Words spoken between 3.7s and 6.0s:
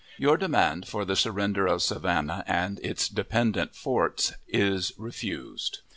forts is refused.